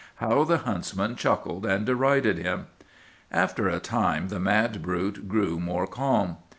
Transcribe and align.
"How 0.15 0.43
the 0.45 0.57
huntsman 0.57 1.15
chuckled 1.15 1.63
and 1.63 1.85
derided 1.85 2.39
him! 2.39 2.65
"After 3.29 3.67
a 3.69 3.79
time 3.79 4.29
the 4.29 4.39
mad 4.39 4.81
brute 4.81 5.27
grew 5.29 5.59
more 5.59 5.85
calm. 5.85 6.37